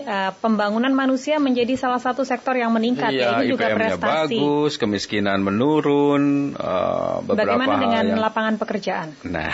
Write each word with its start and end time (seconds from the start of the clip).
Uh, 0.00 0.32
pembangunan 0.40 0.92
manusia 0.92 1.36
menjadi 1.36 1.76
salah 1.76 2.00
satu 2.00 2.24
sektor 2.24 2.56
yang 2.56 2.72
meningkat. 2.72 3.12
Iya, 3.12 3.20
ya, 3.20 3.30
ini 3.40 3.52
juga 3.52 3.70
prestasi. 3.72 4.36
bagus, 4.36 4.72
kemiskinan 4.80 5.44
menurun. 5.44 6.54
Uh, 6.56 7.20
Bagaimana 7.24 7.76
dengan 7.80 8.06
yang... 8.16 8.20
lapangan 8.20 8.54
pekerjaan? 8.56 9.14
Nah, 9.26 9.52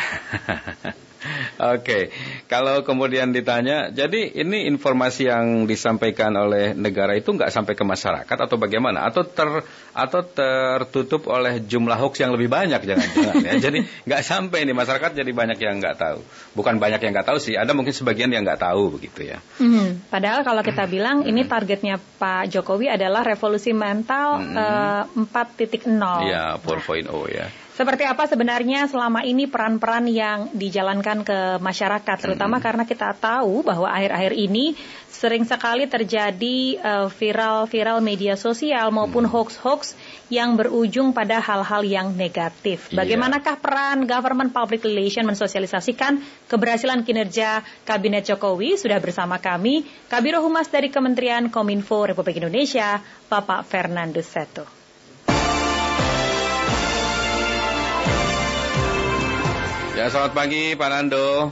Oke, 1.57 2.13
kalau 2.47 2.85
kemudian 2.85 3.33
ditanya, 3.33 3.89
jadi 3.89 4.29
ini 4.37 4.69
informasi 4.69 5.29
yang 5.29 5.65
disampaikan 5.65 6.37
oleh 6.37 6.77
negara 6.77 7.17
itu 7.17 7.33
nggak 7.33 7.49
sampai 7.49 7.73
ke 7.73 7.85
masyarakat 7.85 8.37
atau 8.37 8.57
bagaimana? 8.61 9.09
Atau 9.09 9.25
ter 9.25 9.65
atau 9.97 10.21
tertutup 10.21 11.27
oleh 11.33 11.65
jumlah 11.65 11.97
hoax 11.97 12.21
yang 12.21 12.37
lebih 12.37 12.53
banyak 12.53 12.79
jangan-jangan 12.85 13.35
ya? 13.41 13.53
Jadi 13.67 13.79
nggak 14.05 14.23
sampai 14.23 14.69
nih 14.69 14.77
masyarakat 14.77 15.11
jadi 15.17 15.31
banyak 15.33 15.59
yang 15.59 15.81
nggak 15.81 15.97
tahu. 15.97 16.21
Bukan 16.53 16.77
banyak 16.77 17.01
yang 17.01 17.13
nggak 17.17 17.29
tahu 17.33 17.39
sih, 17.41 17.57
ada 17.57 17.73
mungkin 17.73 17.97
sebagian 17.97 18.29
yang 18.29 18.45
nggak 18.45 18.61
tahu 18.61 19.01
begitu 19.01 19.33
ya. 19.33 19.39
Hmm, 19.59 20.05
padahal 20.13 20.45
kalau 20.45 20.61
kita 20.61 20.85
bilang 20.87 21.25
hmm. 21.25 21.31
ini 21.33 21.43
targetnya 21.49 21.97
Pak 21.99 22.53
Jokowi 22.53 22.93
adalah 22.93 23.25
revolusi 23.25 23.73
mental 23.73 24.45
hmm. 24.45 25.09
uh, 25.17 25.27
4.0. 25.33 26.29
Iya, 26.29 26.61
4.0 26.61 27.09
ya. 27.33 27.47
Seperti 27.77 28.09
apa 28.09 28.25
sebenarnya 28.25 28.89
selama 28.89 29.21
ini 29.21 29.45
peran-peran 29.45 30.09
yang 30.09 30.49
dijalankan 30.57 31.21
ke 31.29 31.61
masyarakat, 31.61 32.17
terutama 32.17 32.57
hmm. 32.57 32.65
karena 32.65 32.85
kita 32.89 33.13
tahu 33.13 33.61
bahwa 33.61 33.93
akhir-akhir 33.93 34.33
ini 34.33 34.73
sering 35.13 35.45
sekali 35.45 35.85
terjadi 35.85 36.81
uh, 36.81 37.09
viral-viral 37.13 38.01
media 38.01 38.33
sosial 38.33 38.89
maupun 38.97 39.29
hmm. 39.29 39.33
hoax-hoax 39.33 39.93
yang 40.33 40.57
berujung 40.57 41.13
pada 41.13 41.37
hal-hal 41.37 41.85
yang 41.85 42.17
negatif. 42.17 42.89
Iya. 42.89 43.05
Bagaimanakah 43.05 43.61
peran 43.61 44.09
government 44.09 44.57
public 44.57 44.81
relation 44.81 45.29
mensosialisasikan 45.29 46.25
keberhasilan 46.49 47.05
kinerja 47.05 47.61
Kabinet 47.85 48.25
Jokowi? 48.25 48.81
Sudah 48.81 48.97
bersama 49.05 49.37
kami 49.37 49.85
Kabiro 50.09 50.41
Humas 50.41 50.73
dari 50.73 50.89
Kementerian 50.89 51.53
Kominfo 51.53 52.09
Republik 52.09 52.41
Indonesia, 52.41 53.05
Bapak 53.29 53.69
Fernando 53.69 54.25
Seto. 54.25 54.76
Ya, 59.97 60.13
selamat 60.13 60.37
pagi 60.37 60.77
Pak 60.77 60.89
Nando. 60.93 61.49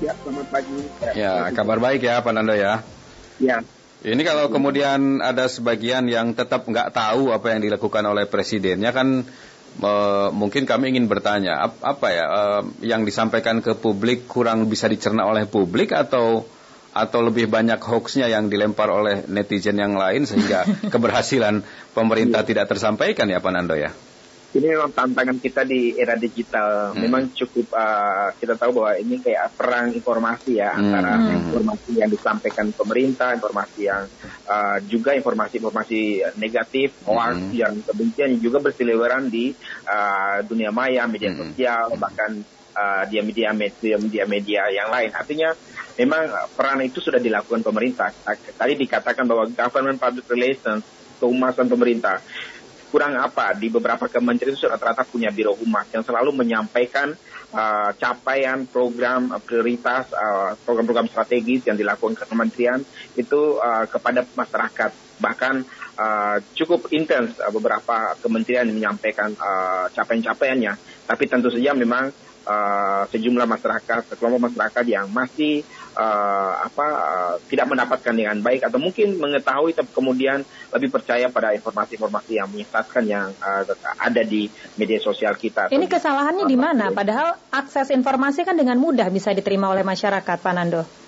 Ya, 0.00 0.16
selamat 0.24 0.48
pagi. 0.48 0.72
Ya, 1.12 1.52
kabar 1.52 1.76
baik 1.76 2.00
ya 2.00 2.24
Pak 2.24 2.32
Nando 2.32 2.56
ya. 2.56 2.80
Ya. 3.36 3.60
Ini 4.00 4.24
kalau 4.24 4.48
kemudian 4.48 5.20
ada 5.20 5.44
sebagian 5.52 6.08
yang 6.08 6.32
tetap 6.32 6.64
nggak 6.64 6.96
tahu 6.96 7.36
apa 7.36 7.52
yang 7.52 7.60
dilakukan 7.60 8.00
oleh 8.08 8.24
presidennya 8.24 8.88
kan 8.96 9.28
e, 9.84 9.92
mungkin 10.32 10.64
kami 10.64 10.96
ingin 10.96 11.12
bertanya 11.12 11.60
ap, 11.68 11.76
apa 11.84 12.08
ya 12.08 12.24
e, 12.24 12.42
yang 12.88 13.04
disampaikan 13.04 13.60
ke 13.60 13.76
publik 13.76 14.32
kurang 14.32 14.64
bisa 14.72 14.88
dicerna 14.88 15.28
oleh 15.28 15.44
publik 15.44 15.92
atau 15.92 16.40
atau 16.88 17.20
lebih 17.20 17.52
banyak 17.52 17.84
hoaxnya 17.84 18.32
yang 18.32 18.48
dilempar 18.48 18.88
oleh 18.88 19.28
netizen 19.28 19.76
yang 19.76 19.92
lain 19.92 20.24
sehingga 20.24 20.64
keberhasilan 20.92 21.60
pemerintah 21.92 22.48
tidak 22.48 22.64
tersampaikan 22.72 23.28
ya 23.28 23.44
Pak 23.44 23.52
Nando 23.52 23.76
ya? 23.76 23.92
Ini 24.54 24.66
memang 24.70 24.94
tantangan 24.94 25.38
kita 25.42 25.66
di 25.66 25.98
era 25.98 26.14
digital. 26.14 26.94
Hmm. 26.94 27.02
Memang 27.02 27.34
cukup 27.34 27.74
uh, 27.74 28.30
kita 28.38 28.54
tahu 28.54 28.80
bahwa 28.80 28.92
ini 29.02 29.18
kayak 29.18 29.58
perang 29.58 29.90
informasi 29.90 30.62
ya 30.62 30.70
hmm. 30.70 30.80
antara 30.80 31.12
informasi 31.34 31.90
yang 31.98 32.10
disampaikan 32.10 32.70
pemerintah, 32.70 33.34
informasi 33.34 33.80
yang 33.90 34.06
uh, 34.46 34.78
juga 34.86 35.18
informasi-informasi 35.18 36.00
negatif, 36.38 36.94
hoax 37.02 37.34
hmm. 37.34 37.52
yang 37.54 37.74
kebencian 37.82 38.30
juga 38.38 38.62
berseliweran 38.62 39.26
di 39.26 39.50
uh, 39.90 40.38
dunia 40.46 40.70
maya, 40.70 41.10
media 41.10 41.34
hmm. 41.34 41.40
sosial, 41.42 41.98
bahkan 41.98 42.38
uh, 42.78 43.02
di 43.10 43.18
media 43.26 43.50
media 43.50 43.98
media 43.98 44.24
media 44.30 44.62
yang 44.70 44.86
lain. 44.86 45.10
Artinya 45.10 45.50
memang 45.98 46.30
peran 46.54 46.78
itu 46.86 47.02
sudah 47.02 47.18
dilakukan 47.18 47.66
pemerintah. 47.66 48.14
Tadi 48.54 48.72
dikatakan 48.78 49.26
bahwa 49.26 49.50
government 49.50 49.98
public 49.98 50.30
relations 50.30 50.86
keumasan 51.18 51.70
pemerintah 51.70 52.18
kurang 52.94 53.18
apa 53.18 53.58
di 53.58 53.66
beberapa 53.66 54.06
kementerian 54.06 54.54
itu 54.54 54.70
rata-rata 54.70 55.02
punya 55.02 55.34
biro 55.34 55.50
humas 55.58 55.90
yang 55.90 56.06
selalu 56.06 56.30
menyampaikan 56.30 57.10
uh, 57.50 57.90
capaian 57.98 58.70
program 58.70 59.34
uh, 59.34 59.42
prioritas 59.42 60.14
uh, 60.14 60.54
program-program 60.62 61.10
strategis 61.10 61.66
yang 61.66 61.74
dilakukan 61.74 62.14
ke 62.14 62.22
kementerian 62.30 62.78
itu 63.18 63.58
uh, 63.58 63.90
kepada 63.90 64.22
masyarakat. 64.22 64.94
Bahkan 65.18 65.54
uh, 65.98 66.38
cukup 66.54 66.86
intens 66.94 67.34
uh, 67.42 67.50
beberapa 67.50 68.14
kementerian 68.22 68.70
menyampaikan 68.70 69.34
uh, 69.42 69.90
capaian-capaiannya. 69.90 70.78
Tapi 71.10 71.24
tentu 71.26 71.50
saja 71.50 71.74
memang 71.74 72.14
uh, 72.46 73.02
sejumlah 73.10 73.50
masyarakat, 73.50 74.14
kelompok 74.14 74.54
masyarakat 74.54 74.84
yang 74.86 75.10
masih 75.10 75.66
uh, 75.94 76.52
apa 76.66 76.86
uh, 76.86 77.34
tidak 77.46 77.70
mendapatkan 77.70 78.14
dengan 78.14 78.38
baik 78.42 78.66
atau 78.66 78.78
mungkin 78.82 79.16
mengetahui 79.18 79.74
tapi 79.74 79.90
kemudian 79.94 80.42
lebih 80.74 80.90
percaya 80.90 81.30
pada 81.30 81.54
informasi-informasi 81.54 82.32
yang 82.38 82.48
menyesatkan 82.50 83.04
yang 83.06 83.30
uh, 83.40 83.62
ada 83.98 84.22
di 84.26 84.50
media 84.76 84.98
sosial 84.98 85.38
kita. 85.38 85.70
Ini 85.70 85.86
kesalahannya 85.86 86.44
di 86.46 86.58
mana? 86.58 86.90
Padahal 86.90 87.38
akses 87.54 87.94
informasi 87.94 88.42
kan 88.42 88.58
dengan 88.58 88.76
mudah 88.78 89.06
bisa 89.08 89.30
diterima 89.30 89.70
oleh 89.70 89.86
masyarakat, 89.86 90.36
Pak 90.42 90.54
Nando. 90.54 91.03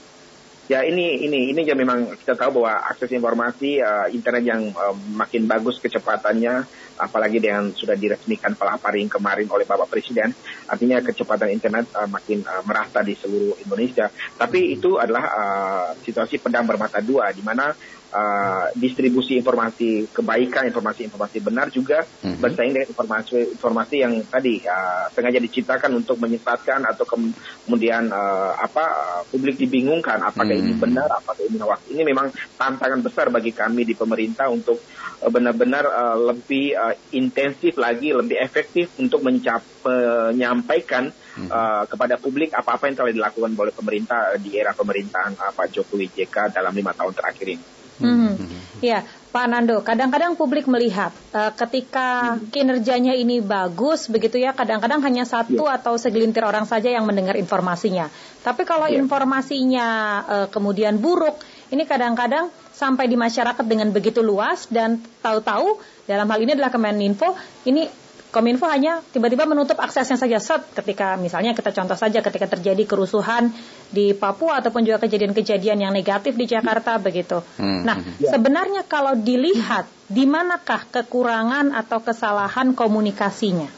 Ya 0.67 0.83
ini 0.83 1.23
ini 1.23 1.55
ini 1.55 1.63
ya 1.63 1.79
memang 1.79 2.19
kita 2.19 2.35
tahu 2.35 2.59
bahwa 2.59 2.75
akses 2.91 3.15
informasi 3.15 3.79
uh, 3.79 4.11
internet 4.11 4.43
yang 4.43 4.75
uh, 4.75 4.99
makin 5.15 5.47
bagus 5.47 5.79
kecepatannya 5.79 6.67
apalagi 6.99 7.39
dengan 7.39 7.71
sudah 7.71 7.95
diresmikan 7.95 8.59
pelaparing 8.59 9.07
kemarin 9.07 9.47
oleh 9.47 9.63
Bapak 9.63 9.87
Presiden 9.87 10.35
artinya 10.67 10.99
kecepatan 10.99 11.55
internet 11.55 11.87
uh, 11.95 12.11
makin 12.11 12.43
uh, 12.43 12.67
merata 12.67 12.99
di 13.07 13.15
seluruh 13.15 13.55
Indonesia. 13.63 14.11
Tapi 14.11 14.75
itu 14.75 14.99
adalah 14.99 15.25
uh, 15.31 15.89
situasi 16.03 16.43
pedang 16.43 16.67
bermata 16.67 16.99
dua 16.99 17.31
di 17.31 17.47
mana 17.47 17.71
uh, 18.17 18.67
distribusi 18.73 19.37
informasi 19.37 20.09
kebaikan, 20.11 20.65
informasi-informasi 20.73 21.37
benar 21.45 21.69
juga 21.69 22.03
mm-hmm. 22.03 22.41
bersaing 22.41 22.73
dengan 22.73 22.89
informasi-informasi 22.89 23.97
yang 24.01 24.15
tadi 24.27 24.65
uh, 24.65 25.13
sengaja 25.13 25.39
diciptakan 25.39 25.93
untuk 26.01 26.17
menyesatkan 26.17 26.81
atau 26.89 27.05
kemudian 27.05 28.09
uh, 28.09 28.57
apa 28.57 28.85
uh, 28.85 29.23
publik 29.29 29.61
dibingungkan 29.61 30.25
apakah 30.25 30.49
mm-hmm. 30.49 30.73
ini 30.73 30.73
mhm. 30.77 30.83
benar, 30.83 31.09
apakah 31.13 31.43
ini 31.45 31.59
hoax. 31.61 31.81
Ini 31.93 32.03
memang 32.03 32.33
tantangan 32.57 33.01
besar 33.05 33.29
bagi 33.29 33.53
kami 33.53 33.85
di 33.85 33.93
pemerintah 33.93 34.49
untuk 34.49 34.81
uh, 35.21 35.31
benar-benar 35.31 35.85
uh, 35.85 36.17
lebih 36.33 36.73
uh, 36.73 36.95
intensif 37.13 37.77
lagi, 37.77 38.17
lebih 38.17 38.41
efektif 38.41 38.97
untuk 38.97 39.21
menyampaikan 39.21 41.13
mm-hmm. 41.13 41.51
uh, 41.53 41.85
kepada 41.85 42.17
publik 42.17 42.57
apa-apa 42.57 42.89
yang 42.89 42.97
telah 42.97 43.13
dilakukan 43.13 43.53
oleh 43.53 43.75
pemerintah 43.75 44.33
di 44.41 44.57
era 44.57 44.73
pemerintahan 44.73 45.37
uh, 45.37 45.53
Pak 45.53 45.69
Jokowi 45.77 46.09
JK 46.09 46.57
dalam 46.57 46.73
lima 46.73 46.97
tahun 46.97 47.13
terakhir 47.13 47.49
ini. 47.53 47.76
Hmm. 47.97 48.37
Ya, 48.85 49.09
Pak 49.33 49.47
Nando, 49.49 49.81
kadang-kadang 49.81 50.37
publik 50.37 50.69
melihat 50.69 51.13
uh, 51.33 51.53
ketika 51.53 52.41
kinerjanya 52.53 53.17
ini 53.17 53.41
bagus, 53.41 54.09
begitu 54.09 54.37
ya, 54.41 54.53
kadang-kadang 54.53 55.01
hanya 55.05 55.25
satu 55.25 55.69
ya. 55.69 55.81
atau 55.81 55.97
segelintir 55.97 56.45
orang 56.45 56.69
saja 56.69 56.93
yang 56.93 57.05
mendengar 57.09 57.37
informasinya. 57.37 58.13
Tapi 58.45 58.69
kalau 58.69 58.89
ya. 58.89 58.97
informasinya 59.01 59.89
uh, 60.25 60.47
kemudian 60.53 61.01
buruk, 61.01 61.41
ini 61.73 61.89
kadang-kadang 61.89 62.53
sampai 62.77 63.09
di 63.09 63.17
masyarakat 63.17 63.65
dengan 63.65 63.89
begitu 63.93 64.21
luas 64.21 64.69
dan 64.69 65.01
tahu-tahu 65.25 65.81
dalam 66.05 66.29
hal 66.29 66.39
ini 66.41 66.53
adalah 66.53 66.69
Kemeninfo, 66.69 67.33
ini 67.65 67.89
Kominfo 68.27 68.67
hanya 68.69 69.01
tiba-tiba 69.15 69.47
menutup 69.47 69.79
aksesnya 69.79 70.19
saja 70.19 70.37
set 70.43 70.61
ketika 70.75 71.15
misalnya 71.17 71.55
kita 71.55 71.73
contoh 71.73 71.97
saja 71.97 72.21
ketika 72.21 72.51
terjadi 72.59 72.83
kerusuhan 72.85 73.55
di 73.89 74.13
Papua 74.13 74.61
ataupun 74.61 74.83
juga 74.83 75.01
kejadian-kejadian 75.07 75.79
yang 75.89 75.93
negatif 75.95 76.35
di 76.35 76.45
Jakarta 76.45 76.99
begitu. 76.99 77.41
Hmm. 77.57 77.87
Nah, 77.87 77.97
ya. 78.19 78.35
sebenarnya 78.35 78.85
kalau 78.85 79.15
dilihat 79.15 79.87
di 80.11 80.27
manakah 80.27 80.85
kekurangan 80.91 81.71
atau 81.73 82.03
kesalahan 82.03 82.75
komunikasinya? 82.75 83.71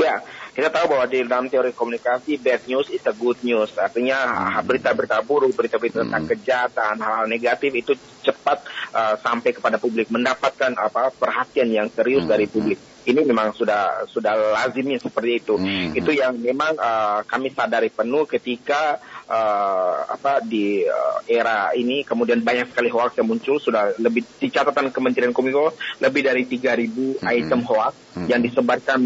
Ya, 0.00 0.24
kita 0.56 0.72
tahu 0.72 0.96
bahwa 0.96 1.06
di 1.06 1.22
dalam 1.22 1.46
teori 1.46 1.70
komunikasi 1.76 2.40
bad 2.40 2.64
news 2.66 2.88
is 2.90 3.04
a 3.06 3.14
good 3.14 3.38
news. 3.46 3.70
Artinya 3.76 4.18
hmm. 4.58 4.66
berita-berita 4.66 5.22
buruk, 5.22 5.54
berita-berita 5.54 6.02
tentang 6.08 6.26
hmm. 6.26 6.32
kejahatan, 6.34 6.94
hal-hal 6.98 7.26
negatif 7.30 7.70
itu 7.76 7.92
cepat 8.24 8.66
uh, 8.96 9.14
sampai 9.20 9.54
kepada 9.54 9.78
publik, 9.78 10.10
mendapatkan 10.10 10.74
apa 10.74 11.14
perhatian 11.14 11.70
yang 11.70 11.86
serius 11.92 12.26
hmm. 12.26 12.32
dari 12.32 12.50
publik 12.50 12.80
ini 13.08 13.24
memang 13.24 13.56
sudah 13.56 14.04
sudah 14.10 14.36
lazimnya 14.60 15.00
seperti 15.00 15.40
itu. 15.40 15.54
Hmm. 15.56 15.96
Itu 15.96 16.12
yang 16.12 16.36
memang 16.36 16.76
uh, 16.76 17.24
kami 17.24 17.48
sadari 17.52 17.88
penuh 17.88 18.28
ketika 18.28 19.00
uh, 19.30 20.10
apa 20.10 20.42
di 20.42 20.82
uh, 20.82 21.22
era 21.30 21.70
ini 21.78 22.02
kemudian 22.02 22.42
banyak 22.42 22.74
sekali 22.74 22.90
hoax 22.90 23.16
yang 23.22 23.30
muncul 23.30 23.56
sudah 23.62 23.94
lebih 24.02 24.26
di 24.42 24.50
catatan 24.50 24.90
Kementerian 24.90 25.30
Kominfo 25.30 25.72
lebih 26.02 26.26
dari 26.26 26.42
3000 26.44 27.22
hmm. 27.22 27.24
item 27.24 27.62
hoax 27.62 27.94
hmm. 28.18 28.26
yang 28.26 28.42
disebarkan 28.42 29.00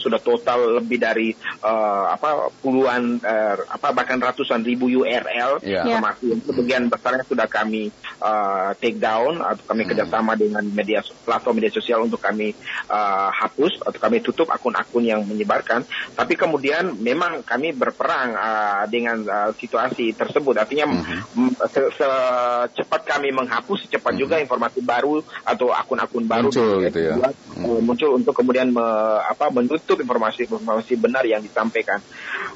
sudah 0.00 0.18
total 0.18 0.80
lebih 0.80 0.96
dari 0.96 1.36
uh, 1.60 2.10
apa 2.10 2.48
puluhan 2.64 3.20
uh, 3.20 3.56
apa 3.68 3.92
bahkan 3.92 4.16
ratusan 4.16 4.64
ribu 4.64 4.88
URL 4.88 5.60
yeah. 5.60 5.84
informasi 5.84 6.32
yang 6.32 6.40
sebagian 6.42 6.82
besarnya 6.88 7.24
sudah 7.28 7.46
kami 7.46 7.92
uh, 8.24 8.72
take 8.80 8.96
down 8.96 9.44
atau 9.44 9.62
kami 9.68 9.84
hmm. 9.84 9.90
kerjasama 9.92 10.32
dengan 10.34 10.64
media 10.64 11.04
platform 11.22 11.60
media 11.60 11.72
sosial 11.72 12.06
untuk 12.06 12.22
kami 12.22 12.56
uh, 12.88 13.28
hapus 13.28 13.84
atau 13.84 13.98
kami 14.00 14.24
tutup 14.24 14.48
akun-akun 14.48 15.04
yang 15.04 15.20
menyebarkan. 15.26 15.84
Tapi 16.16 16.34
kemudian 16.38 16.96
memang 16.96 17.44
kami 17.44 17.76
berperang 17.76 18.32
uh, 18.32 18.84
dengan 18.88 19.20
uh, 19.26 19.50
situasi 19.66 20.14
tersebut. 20.14 20.54
Artinya 20.54 20.86
mm-hmm. 20.86 21.50
secepat 21.66 23.02
kami 23.02 23.34
menghapus, 23.34 23.90
secepat 23.90 24.14
mm-hmm. 24.14 24.22
juga 24.22 24.38
informasi 24.38 24.80
baru 24.80 25.18
atau 25.42 25.74
akun-akun 25.74 26.24
baru 26.24 26.48
muncul, 26.48 26.86
gitu 26.86 27.00
ya. 27.02 27.14
mm-hmm. 27.18 27.82
muncul 27.82 28.10
untuk 28.14 28.32
kemudian 28.38 28.70
me, 28.70 28.86
apa, 29.26 29.50
menutup 29.50 29.98
informasi-informasi 29.98 30.94
benar 30.96 31.26
yang 31.26 31.42
disampaikan. 31.42 31.98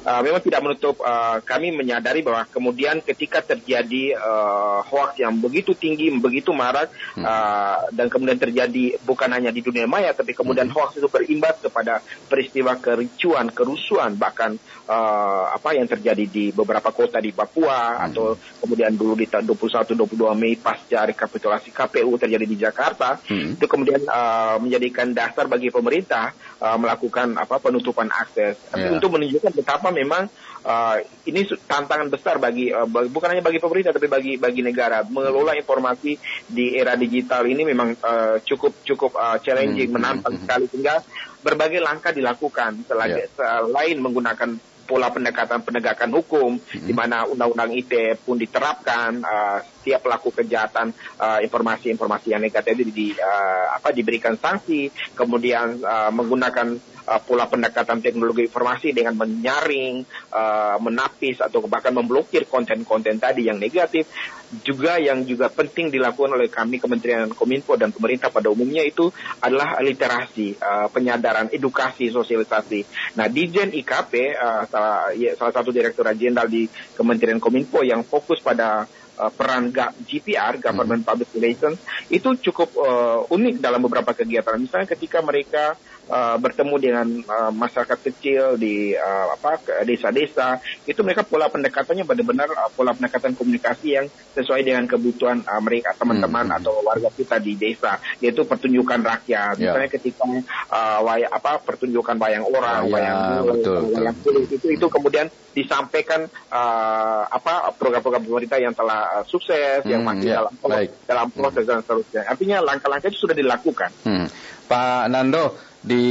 Uh, 0.01 0.23
memang 0.23 0.41
tidak 0.41 0.63
menutup, 0.63 0.95
uh, 1.03 1.43
kami 1.43 1.75
menyadari 1.75 2.23
bahwa 2.23 2.47
kemudian 2.49 3.03
ketika 3.03 3.43
terjadi 3.43 4.17
uh, 4.17 4.81
hoax 4.87 5.19
yang 5.19 5.37
begitu 5.37 5.75
tinggi, 5.75 6.07
begitu 6.15 6.55
marak, 6.55 6.89
mm-hmm. 6.89 7.27
uh, 7.27 7.91
dan 7.91 8.07
kemudian 8.07 8.39
terjadi 8.39 8.97
bukan 9.03 9.29
hanya 9.29 9.51
di 9.51 9.61
dunia 9.61 9.85
maya, 9.85 10.15
tapi 10.15 10.31
kemudian 10.31 10.71
mm-hmm. 10.71 10.87
hoax 10.87 10.97
itu 10.97 11.11
berimbas 11.11 11.59
kepada 11.59 11.99
peristiwa 12.31 12.79
kericuan, 12.79 13.51
kerusuhan, 13.51 14.15
bahkan 14.15 14.55
uh, 14.87 15.51
apa 15.51 15.75
yang 15.75 15.85
terjadi 15.89 16.23
di 16.25 16.45
beberapa 16.55 16.93
kota 17.01 17.17
di 17.17 17.33
Papua 17.33 17.97
hmm. 17.97 18.05
atau 18.11 18.37
kemudian 18.61 18.93
dulu 18.93 19.17
di 19.17 19.25
tahun 19.25 19.49
21 19.49 19.97
22 19.97 20.37
Mei 20.37 20.53
pasca 20.53 21.09
rekapitulasi 21.09 21.73
KPU 21.73 22.13
terjadi 22.21 22.45
di 22.45 22.57
Jakarta 22.61 23.17
hmm. 23.17 23.57
itu 23.57 23.65
kemudian 23.65 24.05
uh, 24.05 24.61
menjadikan 24.61 25.09
dasar 25.09 25.49
bagi 25.49 25.73
pemerintah 25.73 26.29
uh, 26.61 26.77
melakukan 26.77 27.41
apa 27.41 27.57
penutupan 27.57 28.13
akses 28.13 28.61
yeah. 28.77 28.93
untuk 28.93 29.17
menunjukkan 29.17 29.51
betapa 29.57 29.89
memang 29.89 30.29
uh, 30.65 30.97
ini 31.25 31.49
tantangan 31.65 32.07
besar 32.13 32.37
bagi 32.37 32.69
uh, 32.69 32.85
bukan 32.85 33.33
hanya 33.33 33.43
bagi 33.43 33.57
pemerintah 33.57 33.93
tapi 33.93 34.05
bagi 34.05 34.37
bagi 34.37 34.61
negara 34.61 35.01
mengelola 35.05 35.57
informasi 35.57 36.17
di 36.45 36.77
era 36.77 36.93
digital 36.93 37.49
ini 37.49 37.65
memang 37.65 37.97
uh, 37.97 38.37
cukup 38.45 38.85
cukup 38.85 39.11
uh, 39.17 39.37
challenging 39.41 39.89
hmm. 39.89 39.97
menantang 39.97 40.37
hmm. 40.37 40.41
sekali 40.45 40.65
sehingga 40.69 41.01
berbagai 41.41 41.81
langkah 41.81 42.13
dilakukan 42.13 42.85
selain, 42.85 43.25
yeah. 43.25 43.29
selain 43.33 43.97
menggunakan 43.97 44.49
pola 44.91 45.07
pendekatan 45.07 45.63
penegakan 45.63 46.11
hukum 46.11 46.59
hmm. 46.59 46.83
di 46.83 46.91
mana 46.91 47.23
undang-undang 47.23 47.71
ITE 47.71 48.19
pun 48.19 48.35
diterapkan 48.35 49.23
uh, 49.23 49.63
setiap 49.81 50.05
pelaku 50.05 50.29
kejahatan 50.29 50.93
uh, 51.17 51.41
informasi-informasi 51.41 52.29
uh, 52.29 52.31
yang 52.37 52.41
negatif 52.45 52.73
di, 52.77 52.85
di 52.93 53.07
uh, 53.17 53.73
apa 53.73 53.89
diberikan 53.89 54.37
sanksi 54.37 54.93
kemudian 55.17 55.81
uh, 55.81 56.13
menggunakan 56.13 56.77
uh, 57.07 57.21
pola 57.21 57.49
pendekatan 57.49 57.99
teknologi 58.03 58.45
informasi 58.45 58.93
dengan 58.93 59.17
menyaring, 59.17 60.05
uh, 60.33 60.77
menapis 60.81 61.41
atau 61.41 61.63
bahkan 61.65 61.93
memblokir 61.95 62.45
konten-konten 62.45 63.17
tadi 63.17 63.49
yang 63.49 63.57
negatif. 63.57 64.05
Juga 64.51 64.99
yang 64.99 65.23
juga 65.23 65.47
penting 65.47 65.87
dilakukan 65.87 66.35
oleh 66.35 66.51
kami 66.51 66.75
Kementerian 66.75 67.31
Kominfo 67.31 67.79
dan 67.79 67.95
pemerintah 67.95 68.27
pada 68.27 68.51
umumnya 68.51 68.83
itu 68.83 69.07
adalah 69.39 69.79
literasi, 69.79 70.59
uh, 70.59 70.87
penyadaran, 70.91 71.47
edukasi, 71.55 72.11
sosialisasi. 72.11 72.83
Nah, 73.15 73.31
di 73.31 73.47
Jen 73.47 73.71
IKP, 73.71 74.35
uh, 74.35 74.63
salah, 74.67 75.15
ya, 75.15 75.39
salah 75.39 75.55
satu 75.55 75.71
direktur 75.71 76.03
jenderal 76.11 76.51
di 76.51 76.67
Kementerian 76.67 77.39
Kominfo 77.39 77.79
yang 77.79 78.03
fokus 78.03 78.43
pada 78.43 78.83
uh, 79.17 79.31
peran 79.33 79.73
GPR 79.73 80.61
(Government 80.61 81.01
hmm. 81.03 81.09
Public 81.09 81.29
Relations) 81.35 81.77
itu 82.07 82.29
cukup 82.51 82.69
uh, 82.77 83.19
unik 83.27 83.59
dalam 83.59 83.81
beberapa 83.83 84.11
kegiatan. 84.15 84.59
Misalnya 84.61 84.87
ketika 84.87 85.19
mereka 85.23 85.75
uh, 86.09 86.37
bertemu 86.39 86.75
dengan 86.79 87.07
uh, 87.27 87.51
masyarakat 87.53 87.99
kecil 88.11 88.55
di 88.57 88.95
uh, 88.95 89.35
apa 89.35 89.61
desa-desa 89.85 90.57
itu 90.87 90.99
mereka 91.05 91.27
pola 91.27 91.51
pendekatannya 91.51 92.07
benar-benar 92.07 92.49
uh, 92.51 92.71
pola 92.73 92.95
pendekatan 92.95 93.35
komunikasi 93.37 93.87
yang 93.99 94.05
sesuai 94.33 94.63
dengan 94.63 94.87
kebutuhan 94.87 95.43
uh, 95.43 95.61
mereka 95.61 95.93
teman-teman 95.97 96.49
hmm. 96.49 96.57
atau 96.61 96.73
warga 96.81 97.09
kita 97.13 97.37
di 97.37 97.59
desa 97.59 97.99
yaitu 98.23 98.47
pertunjukan 98.47 99.01
rakyat 99.03 99.59
yeah. 99.59 99.75
misalnya 99.75 99.89
ketika 99.91 100.23
uh, 100.71 100.99
way, 101.05 101.27
apa 101.27 101.59
pertunjukan 101.61 102.15
bayang 102.17 102.45
orang 102.47 102.87
oh, 102.87 102.93
wayang 102.93 103.19
betul, 103.45 103.81
wayang 103.91 104.17
kulit 104.23 104.47
itu 104.49 104.67
itu 104.71 104.85
kemudian 104.87 105.27
disampaikan 105.51 106.31
uh, 106.47 107.23
apa 107.27 107.75
program-program 107.75 108.23
pemerintah 108.23 108.59
yang 108.61 108.71
telah 108.71 109.19
uh, 109.19 109.23
sukses 109.27 109.83
hmm, 109.83 109.91
yang 109.91 110.01
masih 110.07 110.31
yeah, 110.31 110.47
dalam 110.47 110.87
dalam 111.03 111.27
proses 111.33 111.63
hmm. 111.67 111.69
dan 111.69 111.77
seterusnya 111.83 112.21
artinya 112.23 112.57
langkah-langkah 112.63 113.09
itu 113.11 113.27
sudah 113.27 113.35
dilakukan 113.35 113.91
hmm. 114.07 114.27
Pak 114.71 115.11
Nando 115.11 115.70
di 115.81 116.05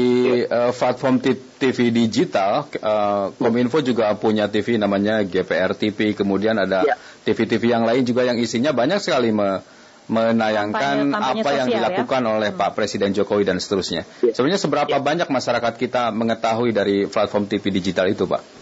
uh, 0.50 0.74
platform 0.74 1.22
TV 1.22 1.94
digital, 1.94 2.66
uh, 2.82 3.30
Kominfo 3.38 3.78
juga 3.86 4.10
punya 4.18 4.50
TV 4.50 4.74
namanya 4.82 5.22
GPR 5.22 5.78
TV, 5.78 6.18
kemudian 6.18 6.58
ada 6.58 6.82
ya. 6.82 6.98
TV-TV 7.22 7.70
yang 7.70 7.86
lain 7.86 8.02
juga 8.02 8.26
yang 8.26 8.34
isinya 8.42 8.74
banyak 8.74 8.98
sekali 8.98 9.30
me 9.30 9.62
menayangkan 10.10 11.06
kampanye, 11.06 11.14
kampanye 11.14 11.42
apa 11.46 11.50
yang 11.54 11.68
ya? 11.70 11.74
dilakukan 11.78 12.22
ya? 12.26 12.30
oleh 12.34 12.50
hmm. 12.50 12.58
Pak 12.58 12.70
Presiden 12.74 13.14
Jokowi 13.14 13.46
dan 13.46 13.62
seterusnya. 13.62 14.02
Ya. 14.18 14.34
Sebenarnya 14.34 14.58
seberapa 14.58 14.90
ya. 14.90 14.98
banyak 14.98 15.30
masyarakat 15.30 15.78
kita 15.78 16.10
mengetahui 16.10 16.74
dari 16.74 17.06
platform 17.06 17.46
TV 17.46 17.70
digital 17.70 18.10
itu, 18.10 18.26
Pak? 18.26 18.59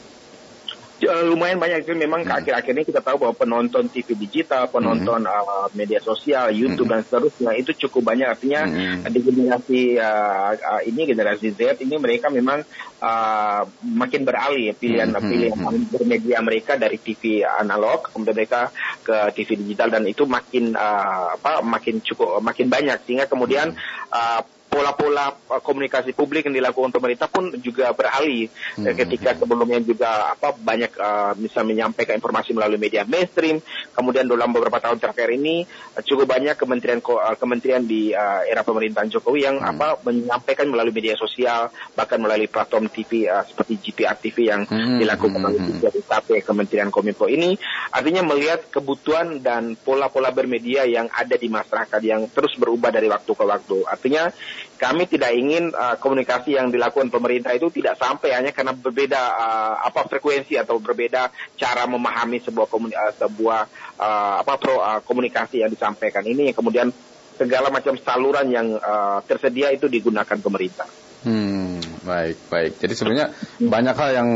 Uh, 1.07 1.25
lumayan 1.29 1.63
banyak 1.63 1.87
itu 1.87 1.95
memang 1.95 2.27
hmm. 2.27 2.35
akhir-akhir 2.43 2.73
ini 2.75 2.85
kita 2.89 3.01
tahu 3.05 3.23
bahwa 3.23 3.35
penonton 3.37 3.87
TV 3.87 4.19
digital, 4.19 4.67
penonton 4.67 5.23
hmm. 5.23 5.31
uh, 5.31 5.69
media 5.77 6.03
sosial, 6.03 6.51
YouTube 6.51 6.91
hmm. 6.91 6.95
dan 6.99 7.01
seterusnya 7.07 7.53
itu 7.55 7.71
cukup 7.87 8.11
banyak 8.11 8.27
artinya 8.27 8.67
hmm. 8.67 9.07
di 9.07 9.21
generasi 9.23 9.81
uh, 10.01 10.53
uh, 10.57 10.83
ini 10.83 11.01
generasi 11.07 11.55
Z 11.55 11.79
ini 11.85 11.95
mereka 12.01 12.33
memang 12.33 12.65
uh, 12.99 13.63
makin 13.87 14.23
beralih 14.27 14.73
ya, 14.73 14.75
pilihan 14.75 15.09
hmm. 15.15 15.23
pilihan 15.23 15.55
hmm. 15.55 15.93
bermedia 15.95 16.39
mereka 16.43 16.75
dari 16.75 16.99
TV 16.99 17.47
analog 17.47 18.11
kemudian 18.11 18.35
mereka 18.35 18.75
ke 19.07 19.17
TV 19.39 19.61
digital 19.63 19.95
dan 19.95 20.03
itu 20.09 20.27
makin 20.27 20.75
uh, 20.75 21.39
apa 21.39 21.63
makin 21.63 22.03
cukup 22.03 22.43
makin 22.43 22.67
banyak 22.67 22.99
sehingga 23.07 23.31
kemudian 23.31 23.77
uh, 24.11 24.41
pola-pola 24.79 25.35
uh, 25.35 25.59
komunikasi 25.59 26.15
publik 26.15 26.47
yang 26.47 26.55
dilakukan 26.55 26.95
pemerintah 26.95 27.27
pun 27.27 27.51
juga 27.59 27.91
beralih 27.91 28.47
hmm. 28.79 28.95
ketika 28.95 29.35
sebelumnya 29.35 29.83
juga 29.83 30.31
apa 30.31 30.55
banyak 30.55 30.95
uh, 30.95 31.35
bisa 31.35 31.67
menyampaikan 31.67 32.15
informasi 32.15 32.55
melalui 32.55 32.79
media 32.79 33.03
mainstream 33.03 33.59
kemudian 33.91 34.31
dalam 34.31 34.55
beberapa 34.55 34.79
tahun 34.79 35.03
terakhir 35.03 35.35
ini 35.35 35.67
uh, 35.67 36.03
cukup 36.07 36.31
banyak 36.31 36.55
kementerian 36.55 37.03
uh, 37.03 37.35
kementerian 37.35 37.83
di 37.83 38.15
uh, 38.15 38.47
era 38.47 38.63
pemerintahan 38.63 39.11
Jokowi 39.11 39.51
yang 39.51 39.59
hmm. 39.59 39.71
apa 39.75 39.99
menyampaikan 40.07 40.71
melalui 40.71 40.95
media 40.95 41.19
sosial 41.19 41.75
bahkan 41.99 42.23
melalui 42.23 42.47
platform 42.47 42.87
TV 42.87 43.27
uh, 43.27 43.43
seperti 43.43 43.91
GPR 43.91 44.15
TV 44.15 44.47
yang 44.47 44.63
hmm. 44.63 45.03
dilakukan 45.03 45.43
oleh 45.43 45.59
hmm. 45.59 46.07
KP 46.07 46.47
Kementerian 46.47 46.95
Kominfo 46.95 47.27
ini 47.27 47.59
artinya 47.91 48.23
melihat 48.23 48.71
kebutuhan 48.71 49.43
dan 49.43 49.75
pola-pola 49.75 50.31
bermedia 50.31 50.87
yang 50.87 51.11
ada 51.11 51.35
di 51.35 51.51
masyarakat 51.51 52.01
yang 52.07 52.31
terus 52.31 52.55
berubah 52.55 52.95
dari 52.95 53.11
waktu 53.11 53.33
ke 53.35 53.45
waktu 53.45 53.79
artinya 53.89 54.31
kami 54.79 55.11
tidak 55.11 55.35
ingin 55.35 55.75
uh, 55.75 55.99
komunikasi 55.99 56.55
yang 56.55 56.71
dilakukan 56.71 57.11
pemerintah 57.11 57.51
itu 57.51 57.67
tidak 57.75 57.99
sampai 57.99 58.31
hanya 58.39 58.55
karena 58.55 58.71
berbeda 58.71 59.19
uh, 59.19 59.75
apa 59.83 60.07
frekuensi 60.07 60.55
atau 60.55 60.79
berbeda 60.79 61.35
cara 61.59 61.85
memahami 61.91 62.39
sebuah 62.39 62.71
komuni, 62.71 62.95
uh, 62.95 63.11
sebuah 63.11 63.61
uh, 63.99 64.35
apa 64.47 64.55
pro 64.55 64.79
uh, 64.79 65.03
komunikasi 65.03 65.67
yang 65.67 65.71
disampaikan 65.75 66.23
ini 66.23 66.55
yang 66.55 66.57
kemudian 66.57 66.89
segala 67.35 67.75
macam 67.75 67.99
saluran 67.99 68.47
yang 68.51 68.67
uh, 68.79 69.19
tersedia 69.27 69.75
itu 69.75 69.91
digunakan 69.91 70.39
pemerintah. 70.39 70.87
Hmm, 71.27 71.83
baik 72.07 72.39
baik. 72.47 72.73
Jadi 72.79 72.95
sebenarnya 72.95 73.27
banyak 73.59 73.95
hal 73.99 74.11
yang 74.15 74.31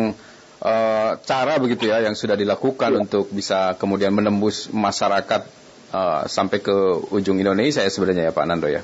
uh, 0.62 1.10
cara 1.22 1.54
begitu 1.62 1.86
ya 1.86 2.02
yang 2.02 2.18
sudah 2.18 2.34
dilakukan 2.34 2.90
ya. 2.94 2.98
untuk 2.98 3.30
bisa 3.30 3.78
kemudian 3.78 4.10
menembus 4.10 4.70
masyarakat 4.74 5.42
uh, 5.94 6.26
sampai 6.26 6.58
ke 6.58 6.74
ujung 7.14 7.38
Indonesia 7.38 7.82
ya 7.82 7.90
sebenarnya 7.90 8.30
ya 8.30 8.32
Pak 8.34 8.46
Nando 8.46 8.66
ya. 8.66 8.82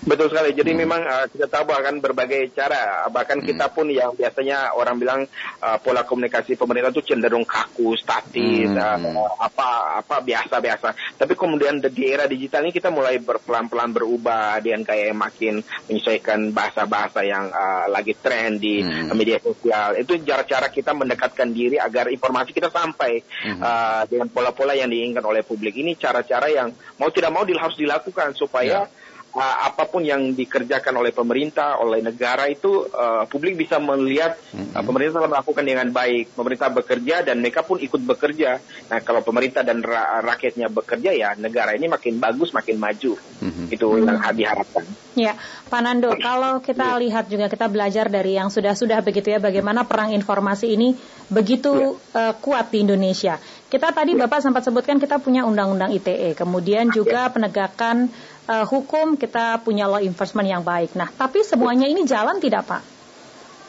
Betul 0.00 0.32
sekali. 0.32 0.56
Jadi 0.56 0.72
hmm. 0.72 0.80
memang 0.80 1.00
uh, 1.04 1.26
kita 1.28 1.44
tahu 1.44 1.76
akan 1.76 2.00
berbagai 2.00 2.56
cara. 2.56 3.04
Bahkan 3.12 3.44
hmm. 3.44 3.46
kita 3.52 3.66
pun 3.68 3.84
yang 3.92 4.16
biasanya 4.16 4.72
orang 4.72 4.96
bilang 4.96 5.20
uh, 5.60 5.76
pola 5.76 6.08
komunikasi 6.08 6.56
pemerintah 6.56 6.88
itu 6.88 7.04
cenderung 7.12 7.44
kaku, 7.44 7.92
statis, 8.00 8.72
hmm. 8.72 8.80
uh, 8.80 9.28
apa 9.36 10.00
apa 10.00 10.16
biasa-biasa. 10.24 11.20
Tapi 11.20 11.32
kemudian 11.36 11.84
di 11.84 12.04
era 12.08 12.24
digital 12.24 12.64
ini 12.64 12.72
kita 12.72 12.88
mulai 12.88 13.20
berpelan-pelan 13.20 13.92
berubah 13.92 14.56
dengan 14.64 14.88
kayak 14.88 15.12
makin 15.12 15.60
menyesuaikan 15.84 16.48
bahasa-bahasa 16.56 17.20
yang 17.20 17.52
uh, 17.52 17.92
lagi 17.92 18.16
tren 18.16 18.56
di 18.56 18.80
hmm. 18.80 19.12
media 19.12 19.36
sosial. 19.36 20.00
Itu 20.00 20.16
cara-cara 20.24 20.72
kita 20.72 20.96
mendekatkan 20.96 21.52
diri 21.52 21.76
agar 21.76 22.08
informasi 22.08 22.56
kita 22.56 22.72
sampai 22.72 23.20
hmm. 23.20 23.60
uh, 23.60 24.02
dengan 24.08 24.32
pola-pola 24.32 24.72
yang 24.72 24.88
diinginkan 24.88 25.24
oleh 25.28 25.44
publik. 25.44 25.76
Ini 25.76 25.92
cara-cara 26.00 26.48
yang 26.48 26.72
mau 26.96 27.12
tidak 27.12 27.36
mau 27.36 27.44
harus 27.44 27.76
dilakukan 27.76 28.32
supaya 28.32 28.88
yeah 28.88 28.99
uh, 29.34 29.56
apa 29.66 29.86
pun 29.86 30.02
yang 30.02 30.34
dikerjakan 30.34 30.94
oleh 30.98 31.14
pemerintah, 31.14 31.78
oleh 31.78 32.02
negara 32.02 32.50
itu 32.50 32.86
uh, 32.90 33.24
publik 33.30 33.54
bisa 33.54 33.78
melihat 33.78 34.34
uh, 34.74 34.82
pemerintah 34.82 35.22
telah 35.22 35.30
melakukan 35.38 35.64
dengan 35.64 35.88
baik. 35.90 36.34
Pemerintah 36.34 36.68
bekerja 36.70 37.22
dan 37.22 37.38
mereka 37.38 37.62
pun 37.62 37.78
ikut 37.78 38.02
bekerja. 38.02 38.58
Nah, 38.90 38.98
kalau 39.02 39.22
pemerintah 39.22 39.62
dan 39.62 39.82
ra 39.82 40.22
rakyatnya 40.22 40.70
bekerja 40.70 41.10
ya 41.14 41.30
negara 41.38 41.74
ini 41.74 41.86
makin 41.86 42.18
bagus, 42.18 42.50
makin 42.50 42.76
maju. 42.78 43.14
Mm-hmm. 43.16 43.66
Itu 43.74 43.86
yang 44.02 44.18
diharapkan. 44.34 44.84
Ya, 45.18 45.34
Pak 45.66 45.80
Nando, 45.82 46.14
kalau 46.22 46.62
kita 46.62 46.94
ya. 46.94 47.00
lihat 47.02 47.24
juga 47.26 47.50
kita 47.50 47.66
belajar 47.66 48.06
dari 48.06 48.38
yang 48.38 48.46
sudah-sudah 48.46 49.02
begitu 49.02 49.34
ya 49.34 49.42
bagaimana 49.42 49.82
perang 49.82 50.14
informasi 50.14 50.70
ini 50.70 50.94
begitu 51.26 51.98
ya. 52.14 52.30
uh, 52.30 52.34
kuat 52.38 52.70
di 52.70 52.86
Indonesia. 52.86 53.42
Kita 53.70 53.90
tadi 53.90 54.14
ya. 54.14 54.26
Bapak 54.26 54.38
sempat 54.42 54.62
sebutkan 54.62 55.02
kita 55.02 55.18
punya 55.18 55.42
undang-undang 55.42 55.90
ITE, 55.90 56.38
kemudian 56.38 56.94
juga 56.94 57.26
ya. 57.26 57.32
penegakan 57.34 58.10
uh, 58.50 58.66
hukum, 58.66 59.14
kita 59.14 59.62
punya 59.62 59.86
law 59.86 60.02
enforcement 60.02 60.50
yang 60.50 60.66
baik. 60.66 60.98
Nah, 60.98 61.06
tapi 61.14 61.46
semuanya 61.46 61.86
ini 61.86 62.02
jalan 62.02 62.42
tidak, 62.42 62.66
Pak? 62.66 62.99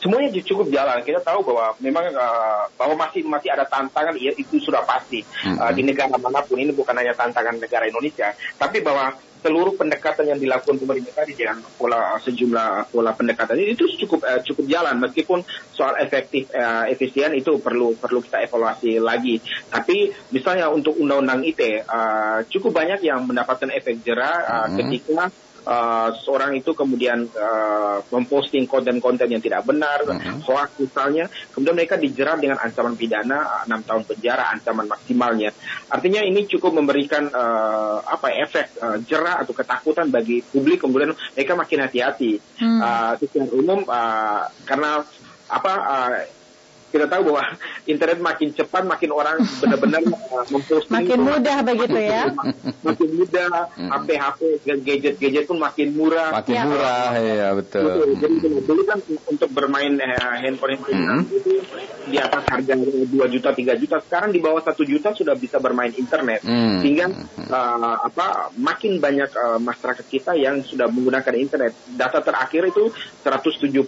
Semuanya 0.01 0.34
cukup 0.41 0.67
jalan. 0.74 1.00
Kita 1.05 1.22
tahu 1.22 1.46
bahwa 1.46 1.77
memang 1.77 2.10
uh, 2.12 2.65
bahwa 2.75 3.08
masih 3.08 3.22
masih 3.24 3.53
ada 3.53 3.63
tantangan 3.70 4.17
ya, 4.17 4.34
itu 4.34 4.58
sudah 4.58 4.81
pasti 4.84 5.22
hmm. 5.22 5.62
uh, 5.62 5.72
di 5.72 5.86
negara 5.86 6.17
mana 6.17 6.41
pun 6.41 6.58
ini 6.58 6.74
bukan 6.74 6.98
hanya 6.98 7.13
tantangan 7.13 7.62
negara 7.62 7.86
Indonesia, 7.86 8.34
tapi 8.58 8.81
bahwa 8.81 9.13
seluruh 9.41 9.74
pendekatan 9.74 10.29
yang 10.29 10.39
dilakukan 10.39 10.77
pemerintah 10.77 11.25
tadi 11.25 11.34
dengan 11.34 11.65
pola 11.75 12.13
sejumlah 12.22 12.93
pola 12.93 13.12
pendekatan 13.17 13.58
itu 13.58 13.89
cukup 14.05 14.22
uh, 14.22 14.38
cukup 14.46 14.70
jalan 14.70 15.01
meskipun 15.01 15.41
soal 15.74 15.98
efektif 15.98 16.46
uh, 16.53 16.86
efisien 16.86 17.34
itu 17.34 17.58
perlu 17.58 17.98
perlu 17.98 18.22
kita 18.22 18.46
evaluasi 18.46 19.01
lagi 19.01 19.41
tapi 19.74 20.13
misalnya 20.29 20.70
untuk 20.70 20.93
undang-undang 20.93 21.41
ITE 21.41 21.81
uh, 21.89 22.46
cukup 22.53 22.86
banyak 22.86 23.01
yang 23.01 23.25
mendapatkan 23.25 23.74
efek 23.74 24.05
jerah 24.05 24.38
uh, 24.46 24.67
hmm. 24.70 24.77
ketika 24.77 25.34
uh, 25.65 26.10
seorang 26.18 26.58
itu 26.58 26.72
kemudian 26.74 27.27
uh, 27.32 28.00
memposting 28.10 28.65
konten-konten 28.65 29.30
yang 29.30 29.41
tidak 29.44 29.65
benar, 29.65 30.01
uh-huh. 30.06 30.41
hoax 30.46 30.77
misalnya, 30.82 31.30
kemudian 31.53 31.75
mereka 31.77 31.96
dijerat 31.98 32.41
dengan 32.41 32.58
ancaman 32.62 32.98
pidana 32.98 33.65
enam 33.65 33.82
tahun 33.86 34.03
penjara, 34.06 34.51
ancaman 34.53 34.89
maksimalnya. 34.89 35.50
Artinya 35.89 36.22
ini 36.25 36.46
cukup 36.50 36.74
memberikan 36.74 37.30
uh, 37.30 38.01
apa 38.06 38.27
efek 38.41 38.77
uh, 38.82 38.98
jerah 39.06 39.41
atau 39.41 39.53
ketakutan 39.53 40.10
bagi 40.10 40.41
publik, 40.41 40.82
kemudian 40.82 41.13
mereka 41.36 41.53
makin 41.53 41.80
hati-hati. 41.86 42.41
Hmm. 42.62 42.80
Uh, 42.82 43.13
secara 43.18 43.50
umum 43.53 43.86
uh, 43.86 44.50
karena 44.65 45.01
apa 45.51 45.74
uh, 45.75 46.41
kita 46.92 47.08
tahu 47.08 47.32
bahwa 47.32 47.56
internet 47.88 48.20
makin 48.20 48.50
cepat, 48.52 48.84
makin 48.84 49.10
orang 49.16 49.40
benar-benar 49.64 50.02
uh, 50.36 50.46
memposting. 50.52 50.92
Makin 50.92 51.20
mudah 51.24 51.58
begitu 51.64 51.98
ya. 51.98 52.24
makin 52.88 53.10
mudah, 53.16 53.72
HP-HP, 53.80 54.40
hmm. 54.44 54.82
gadget-gadget 54.84 55.46
pun 55.48 55.58
makin 55.58 55.88
murah. 55.96 56.30
Makin 56.44 56.56
ya. 56.56 56.64
murah, 56.68 57.10
ya 57.16 57.50
betul. 57.56 57.82
betul. 57.88 58.08
Jadi 58.20 58.36
dulu 58.68 58.82
kan 58.84 59.00
untuk 59.08 59.50
bermain 59.56 59.94
eh, 59.96 60.36
handphone 60.44 60.76
handphone 60.76 61.00
hmm. 61.00 61.22
itu 61.32 61.54
di 62.12 62.18
atas 62.20 62.44
harga 62.44 62.74
2 62.76 63.08
juta, 63.08 63.50
3 63.56 63.82
juta. 63.82 63.96
Sekarang 64.04 64.36
di 64.36 64.44
bawah 64.44 64.60
1 64.60 64.76
juta 64.84 65.16
sudah 65.16 65.36
bisa 65.40 65.64
bermain 65.64 65.96
internet. 65.96 66.44
Hmm. 66.44 66.84
Sehingga 66.84 67.08
uh, 67.48 67.98
apa 68.04 68.52
makin 68.60 69.00
banyak 69.00 69.32
uh, 69.32 69.60
masyarakat 69.64 70.06
kita 70.12 70.36
yang 70.36 70.60
sudah 70.66 70.92
menggunakan 70.92 71.34
internet. 71.40 71.72
Data 71.96 72.20
terakhir 72.20 72.68
itu 72.68 72.92
171 73.24 73.80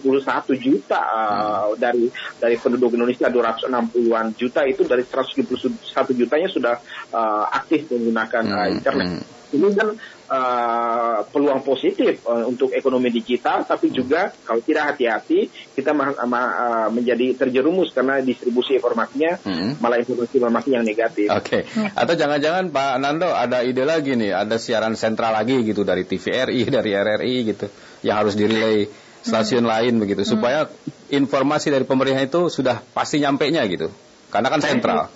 juta 0.56 1.00
uh, 1.04 1.74
hmm. 1.74 1.76
dari 1.76 2.08
dari 2.40 2.56
penduduk 2.56 2.93
Indonesia 2.94 3.28
260-an 3.28 4.26
juta 4.38 4.62
itu 4.64 4.82
dari 4.86 5.02
171 5.02 5.74
jutanya 6.14 6.48
sudah 6.48 6.74
uh, 7.12 7.44
aktif 7.50 7.90
menggunakan 7.90 8.44
uh, 8.46 8.68
internet. 8.70 9.08
Hmm. 9.10 9.22
Ini 9.54 9.70
kan 9.70 9.88
uh, 10.34 11.18
peluang 11.30 11.62
positif 11.62 12.26
uh, 12.26 12.42
untuk 12.42 12.74
ekonomi 12.74 13.14
digital, 13.14 13.62
tapi 13.62 13.94
juga 13.94 14.34
kalau 14.42 14.58
tidak 14.58 14.94
hati-hati 14.94 15.46
kita 15.78 15.94
ma 15.94 16.10
ma 16.26 16.42
uh, 16.42 16.88
menjadi 16.90 17.38
terjerumus 17.38 17.94
karena 17.94 18.18
distribusi 18.18 18.74
informasinya 18.74 19.38
hmm. 19.46 19.78
malah 19.78 20.02
informasi-informasi 20.02 20.68
yang 20.74 20.82
negatif. 20.82 21.30
Oke. 21.30 21.62
Okay. 21.62 21.62
Hmm. 21.70 21.90
Atau 21.94 22.18
jangan-jangan 22.18 22.74
Pak 22.74 22.94
Nando 22.98 23.30
ada 23.30 23.62
ide 23.62 23.86
lagi 23.86 24.18
nih, 24.18 24.34
ada 24.34 24.58
siaran 24.58 24.98
sentral 24.98 25.38
lagi 25.38 25.62
gitu 25.62 25.86
dari 25.86 26.02
TVRI, 26.02 26.66
dari 26.82 26.90
RRI 26.90 27.36
gitu 27.54 27.66
yang 28.04 28.20
harus 28.20 28.36
direlay 28.36 29.03
stasiun 29.24 29.64
hmm. 29.64 29.72
lain 29.72 29.94
begitu 29.96 30.22
hmm. 30.22 30.30
supaya 30.36 30.68
informasi 31.08 31.72
dari 31.72 31.88
pemerintah 31.88 32.22
itu 32.22 32.40
sudah 32.52 32.84
pasti 32.92 33.18
nyampe 33.24 33.48
nya 33.48 33.64
gitu 33.64 33.88
karena 34.28 34.48
kan 34.52 34.60
sentral. 34.60 35.08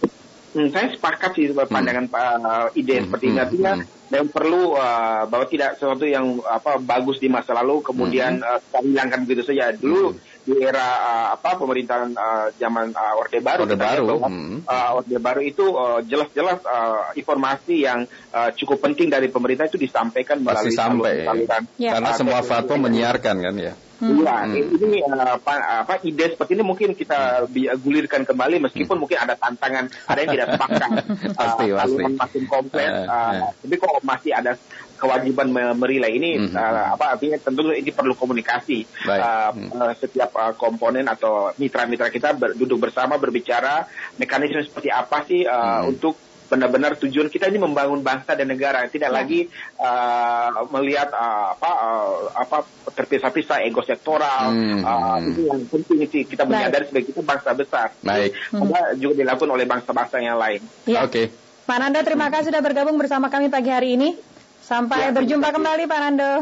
Hmm, 0.48 0.72
saya 0.72 0.88
sepakat 0.88 1.36
sih 1.36 1.52
pandangan 1.52 2.08
hmm. 2.08 2.16
uh, 2.16 2.68
ide 2.72 2.98
hmm. 2.98 3.04
seperti 3.06 3.26
hmm. 3.28 3.42
artinya 3.44 3.72
hmm. 3.76 3.84
dan 4.08 4.24
perlu 4.32 4.72
uh, 4.80 5.28
bahwa 5.28 5.44
tidak 5.44 5.76
sesuatu 5.76 6.08
yang 6.08 6.40
apa 6.48 6.80
bagus 6.80 7.20
di 7.20 7.28
masa 7.28 7.52
lalu 7.52 7.84
kemudian 7.84 8.40
hmm. 8.40 8.48
uh, 8.48 8.58
kita 8.64 8.78
hilangkan 8.80 9.20
begitu 9.28 9.52
saja 9.52 9.76
dulu 9.76 10.16
hmm 10.16 10.36
di 10.48 10.64
era 10.64 10.80
uh, 10.80 11.26
apa 11.36 11.60
pemerintahan 11.60 12.16
uh, 12.16 12.48
zaman 12.56 12.96
uh, 12.96 13.20
Orde 13.20 13.44
Baru 13.44 13.68
Orde 13.68 13.76
Baru 13.76 14.02
bahwa, 14.16 14.28
hmm. 14.32 14.64
uh, 14.64 14.96
Orde 14.96 15.18
Baru 15.20 15.40
itu 15.44 15.64
uh, 15.76 16.00
jelas-jelas 16.00 16.64
uh, 16.64 17.12
informasi 17.12 17.84
yang 17.84 18.08
uh, 18.32 18.48
cukup 18.56 18.80
penting 18.80 19.12
dari 19.12 19.28
pemerintah 19.28 19.68
itu 19.68 19.76
disampaikan 19.76 20.40
melalui 20.40 20.72
Pasti 20.72 20.80
sampai 20.80 21.28
saluran, 21.28 21.62
ya. 21.76 22.00
karena 22.00 22.10
uh, 22.10 22.16
semua 22.16 22.40
fatwa 22.40 22.88
menyiarkan 22.88 23.36
kan 23.44 23.54
ya 23.60 23.76
Hmm. 23.98 24.22
Iya, 24.22 24.36
hmm. 24.46 24.78
ini 24.78 24.98
uh, 25.02 25.34
apa, 25.42 25.82
apa 25.82 25.94
ide 26.06 26.30
seperti 26.30 26.54
ini 26.54 26.62
mungkin 26.62 26.94
kita 26.94 27.50
gulirkan 27.82 28.22
kembali 28.22 28.62
meskipun 28.70 28.94
hmm. 28.94 29.02
mungkin 29.02 29.18
ada 29.18 29.34
tantangan, 29.34 29.90
ada 30.06 30.18
yang 30.22 30.30
tidak 30.38 30.48
sepakat, 30.54 30.90
pasti, 31.40 31.66
uh, 31.74 31.78
pasti. 31.82 32.02
makin 32.14 32.42
kompleks, 32.46 32.94
uh, 32.94 33.10
uh, 33.10 33.50
tapi 33.58 33.74
kok 33.74 33.98
masih 34.06 34.32
ada 34.38 34.54
kewajiban 34.98 35.48
merilai 35.78 36.18
ini 36.18 36.30
mm 36.34 36.46
-hmm. 36.50 36.58
uh, 36.58 36.98
apa 36.98 37.14
artinya 37.14 37.38
tentu 37.38 37.70
ini 37.70 37.94
perlu 37.94 38.18
komunikasi 38.18 38.82
uh, 39.06 39.54
uh, 39.54 39.92
setiap 39.94 40.34
uh, 40.34 40.52
komponen 40.58 41.06
atau 41.06 41.54
mitra-mitra 41.54 42.10
kita 42.10 42.34
ber, 42.34 42.58
duduk 42.58 42.90
bersama 42.90 43.14
berbicara 43.14 43.86
mekanisme 44.18 44.58
seperti 44.66 44.90
apa 44.90 45.22
sih 45.22 45.46
uh, 45.46 45.86
mm. 45.86 45.90
untuk 45.94 46.18
benar-benar 46.48 46.96
tujuan 46.96 47.28
kita 47.28 47.52
ini 47.52 47.60
membangun 47.60 48.00
bangsa 48.00 48.32
dan 48.32 48.48
negara 48.48 48.88
tidak 48.88 49.12
hmm. 49.12 49.18
lagi 49.20 49.40
uh, 49.78 50.64
melihat 50.72 51.12
uh, 51.12 51.54
apa 51.54 51.70
uh, 51.70 52.12
apa 52.32 52.56
terpisah-pisah 52.96 53.62
ego 53.68 53.84
sektoral 53.84 54.50
hmm. 54.50 54.80
uh, 54.82 55.16
itu 55.22 55.40
yang 55.44 55.60
penting 55.68 56.08
sih 56.08 56.24
kita 56.24 56.48
menyadari 56.48 56.88
sebagai 56.88 57.12
kita 57.12 57.20
bangsa 57.22 57.50
besar 57.52 57.88
Baik. 58.00 58.32
Hmm. 58.50 58.72
juga 58.96 59.14
dilakukan 59.20 59.50
oleh 59.52 59.66
bangsa-bangsa 59.68 60.16
yang 60.24 60.40
lain. 60.40 60.64
Ya. 60.88 61.04
Oke. 61.04 61.12
Okay. 61.12 61.26
Pak 61.68 61.76
Nanda 61.84 62.00
terima 62.00 62.32
kasih 62.32 62.48
sudah 62.48 62.64
bergabung 62.64 62.96
bersama 62.96 63.28
kami 63.28 63.52
pagi 63.52 63.68
hari 63.68 64.00
ini. 64.00 64.16
Sampai 64.64 65.08
ya, 65.08 65.12
berjumpa 65.12 65.52
kembali 65.52 65.84
Pak 65.84 66.00
Nando. 66.00 66.32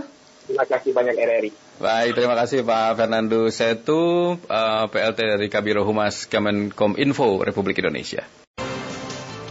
Terima 0.46 0.62
kasih 0.66 0.90
banyak 0.94 1.14
RRI. 1.18 1.50
Baik, 1.76 2.16
terima 2.16 2.38
kasih 2.38 2.62
Pak 2.62 2.96
Fernando 2.96 3.50
Setu, 3.50 4.38
uh, 4.38 4.84
PLT 4.86 5.18
dari 5.36 5.46
Kabiro 5.50 5.82
Humas 5.82 6.30
Kemenkom 6.30 6.94
Info 6.96 7.42
Republik 7.42 7.82
Indonesia. 7.82 8.45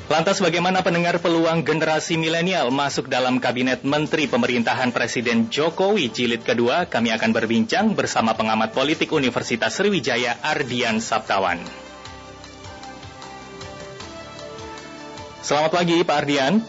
Lantas 0.06 0.38
bagaimana 0.38 0.86
pendengar 0.86 1.18
peluang 1.18 1.66
generasi 1.66 2.14
milenial 2.14 2.70
masuk 2.70 3.10
dalam 3.10 3.42
kabinet 3.42 3.82
menteri 3.82 4.30
pemerintahan 4.30 4.94
Presiden 4.94 5.50
Jokowi 5.50 6.14
jilid 6.14 6.46
kedua? 6.46 6.86
Kami 6.86 7.10
akan 7.10 7.34
berbincang 7.34 7.98
bersama 7.98 8.38
pengamat 8.38 8.70
politik 8.70 9.10
Universitas 9.10 9.74
Sriwijaya 9.74 10.38
Ardian 10.46 11.02
Saptawan. 11.02 11.58
Selamat 15.42 15.74
pagi 15.74 15.98
Pak 16.06 16.18
Ardian. 16.22 16.62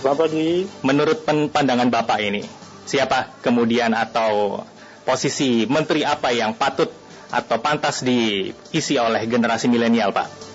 Selamat 0.00 0.18
pagi. 0.24 0.64
Menurut 0.80 1.28
pandangan 1.28 1.92
Bapak 1.92 2.24
ini, 2.24 2.40
siapa 2.88 3.36
kemudian 3.44 3.92
atau 3.92 4.64
posisi 5.04 5.68
menteri 5.68 6.08
apa 6.08 6.32
yang 6.32 6.56
patut 6.56 6.88
atau 7.28 7.60
pantas 7.60 8.00
diisi 8.00 8.96
oleh 8.96 9.28
generasi 9.28 9.68
milenial, 9.68 10.08
Pak? 10.08 10.47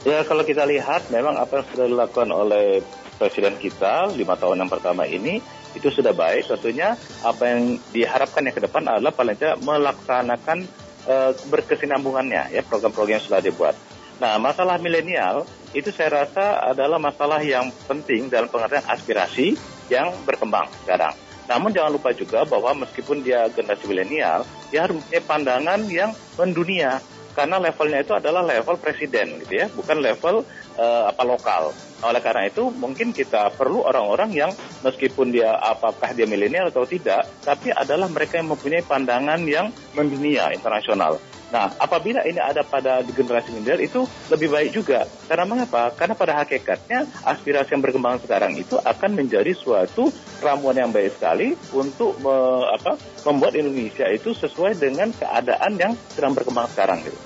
Ya, 0.00 0.24
kalau 0.24 0.48
kita 0.48 0.64
lihat 0.64 1.12
memang 1.12 1.36
apa 1.36 1.60
yang 1.60 1.66
sudah 1.68 1.84
dilakukan 1.84 2.32
oleh 2.32 2.80
presiden 3.20 3.60
kita 3.60 4.08
lima 4.16 4.32
tahun 4.32 4.64
yang 4.64 4.72
pertama 4.72 5.04
ini 5.04 5.44
itu 5.76 5.92
sudah 5.92 6.16
baik. 6.16 6.48
Tentunya 6.48 6.96
apa 7.20 7.42
yang 7.52 7.76
diharapkan 7.92 8.48
yang 8.48 8.56
ke 8.56 8.64
depan 8.64 8.88
adalah 8.88 9.12
paling 9.12 9.36
tidak 9.36 9.60
melaksanakan 9.60 10.64
uh, 11.04 11.36
berkesinambungannya 11.52 12.48
ya 12.48 12.64
program-program 12.64 13.20
yang 13.20 13.26
sudah 13.28 13.44
dibuat. 13.44 13.76
Nah, 14.24 14.40
masalah 14.40 14.80
milenial 14.80 15.44
itu 15.76 15.92
saya 15.92 16.24
rasa 16.24 16.64
adalah 16.72 16.96
masalah 16.96 17.44
yang 17.44 17.68
penting 17.84 18.32
dalam 18.32 18.48
pengertian 18.48 18.84
aspirasi 18.88 19.52
yang 19.92 20.16
berkembang 20.24 20.68
sekarang. 20.84 21.12
Namun 21.44 21.76
jangan 21.76 21.92
lupa 21.92 22.16
juga 22.16 22.48
bahwa 22.48 22.88
meskipun 22.88 23.20
dia 23.20 23.52
generasi 23.52 23.84
milenial, 23.84 24.48
dia 24.72 24.88
harus 24.88 25.02
punya 25.04 25.20
pandangan 25.24 25.80
yang 25.92 26.16
mendunia 26.40 27.04
karena 27.32 27.62
levelnya 27.62 28.02
itu 28.02 28.12
adalah 28.16 28.42
level 28.42 28.76
presiden 28.78 29.40
gitu 29.44 29.64
ya, 29.64 29.66
bukan 29.70 30.02
level 30.02 30.42
uh, 30.78 31.04
apa 31.10 31.22
lokal. 31.22 31.70
Oleh 32.00 32.20
karena 32.24 32.48
itu 32.48 32.72
mungkin 32.72 33.12
kita 33.12 33.52
perlu 33.52 33.84
orang-orang 33.84 34.32
yang 34.32 34.50
meskipun 34.80 35.30
dia 35.30 35.52
apakah 35.52 36.16
dia 36.16 36.24
milenial 36.24 36.72
atau 36.72 36.88
tidak, 36.88 37.28
tapi 37.44 37.68
adalah 37.70 38.08
mereka 38.08 38.40
yang 38.40 38.48
mempunyai 38.48 38.80
pandangan 38.84 39.40
yang 39.44 39.68
mendunia 39.92 40.48
internasional. 40.50 41.20
Nah, 41.50 41.74
apabila 41.82 42.22
ini 42.22 42.38
ada 42.38 42.62
pada 42.62 43.02
generasi 43.02 43.50
milenial 43.50 43.82
itu 43.82 44.06
lebih 44.30 44.54
baik 44.54 44.70
juga. 44.70 45.06
Karena 45.26 45.44
mengapa? 45.46 45.90
Karena 45.98 46.14
pada 46.14 46.38
hakikatnya 46.42 47.10
aspirasi 47.26 47.74
yang 47.74 47.82
berkembang 47.82 48.22
sekarang 48.22 48.54
itu 48.54 48.78
akan 48.78 49.10
menjadi 49.18 49.50
suatu 49.58 50.14
ramuan 50.38 50.78
yang 50.78 50.94
baik 50.94 51.18
sekali 51.18 51.58
untuk 51.74 52.14
me, 52.22 52.64
apa, 52.70 52.94
membuat 53.26 53.58
Indonesia 53.58 54.06
itu 54.06 54.30
sesuai 54.30 54.78
dengan 54.78 55.10
keadaan 55.10 55.74
yang 55.74 55.92
sedang 56.14 56.38
berkembang 56.38 56.70
sekarang 56.70 57.02
gitu. 57.02 57.18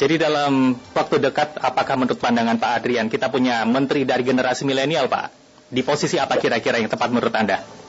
Jadi 0.00 0.16
dalam 0.16 0.74
waktu 0.96 1.20
dekat, 1.20 1.60
apakah 1.60 1.94
menurut 1.94 2.18
pandangan 2.18 2.56
Pak 2.56 2.82
Adrian 2.82 3.06
kita 3.06 3.28
punya 3.30 3.62
menteri 3.68 4.02
dari 4.02 4.24
generasi 4.24 4.66
milenial, 4.66 5.06
Pak? 5.06 5.26
Di 5.70 5.86
posisi 5.86 6.18
apa 6.18 6.40
kira-kira 6.40 6.82
yang 6.82 6.90
tepat 6.90 7.12
menurut 7.12 7.30
Anda? 7.36 7.79